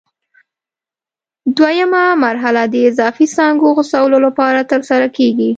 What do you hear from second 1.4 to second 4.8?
دوه یمه مرحله د اضافي څانګو غوڅولو لپاره